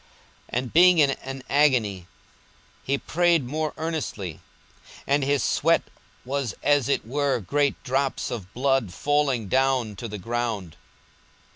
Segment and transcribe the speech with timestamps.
[0.01, 0.09] 42:022:044
[0.63, 2.07] And being in an agony
[2.81, 4.39] he prayed more earnestly:
[5.05, 5.83] and his sweat
[6.25, 10.75] was as it were great drops of blood falling down to the ground.